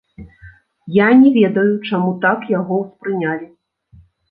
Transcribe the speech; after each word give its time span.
Я 0.95 1.07
не 1.19 1.29
ведаю, 1.35 1.75
чаму 1.91 2.15
так 2.25 2.39
яго 2.59 2.81
ўспрынялі. 2.83 3.47